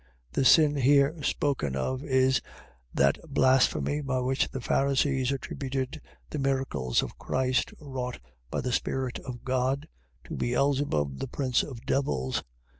.The 0.33 0.43
sin 0.43 0.77
here 0.77 1.13
spoken 1.21 1.75
of 1.75 2.03
is 2.03 2.41
that 2.91 3.19
blasphemy, 3.29 4.01
by 4.01 4.17
which 4.21 4.49
the 4.49 4.59
Pharisees 4.59 5.31
attributed 5.31 6.01
the 6.31 6.39
miracles 6.39 7.03
of 7.03 7.19
Christ, 7.19 7.71
wrought 7.79 8.17
by 8.49 8.61
the 8.61 8.71
Spirit 8.73 9.19
of 9.19 9.43
God, 9.43 9.87
to 10.23 10.35
Beelzebub 10.35 11.19
the 11.19 11.27
prince 11.27 11.61
of 11.61 11.85
devils. 11.85 12.43